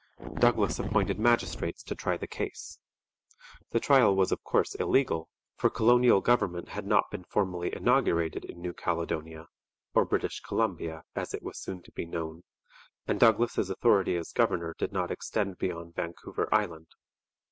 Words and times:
Douglas 0.39 0.79
appointed 0.79 1.19
magistrates 1.19 1.83
to 1.83 1.93
try 1.93 2.17
the 2.17 2.25
case. 2.25 2.79
The 3.69 3.79
trial 3.79 4.15
was 4.15 4.31
of 4.31 4.41
course 4.43 4.73
illegal, 4.73 5.29
for 5.57 5.69
colonial 5.69 6.21
government 6.21 6.69
had 6.69 6.87
not 6.87 7.11
been 7.11 7.23
formally 7.23 7.75
inaugurated 7.75 8.43
in 8.43 8.63
New 8.63 8.73
Caledonia 8.73 9.45
or 9.93 10.05
British 10.05 10.39
Columbia, 10.39 11.03
as 11.15 11.35
it 11.35 11.43
was 11.43 11.59
soon 11.59 11.83
to 11.83 11.91
be 11.91 12.07
known, 12.07 12.41
and 13.07 13.19
Douglas's 13.19 13.69
authority 13.69 14.17
as 14.17 14.31
governor 14.33 14.73
did 14.79 14.91
not 14.91 15.11
extend 15.11 15.59
beyond 15.59 15.93
Vancouver 15.93 16.51
Island. 16.51 16.87